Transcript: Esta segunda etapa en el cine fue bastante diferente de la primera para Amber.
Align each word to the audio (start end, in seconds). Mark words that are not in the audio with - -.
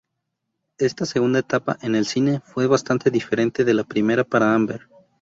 Esta 0.79 1.05
segunda 1.05 1.37
etapa 1.37 1.77
en 1.83 1.93
el 1.93 2.07
cine 2.07 2.39
fue 2.39 2.65
bastante 2.65 3.11
diferente 3.11 3.63
de 3.63 3.75
la 3.75 3.83
primera 3.83 4.23
para 4.23 4.55
Amber. 4.55 4.87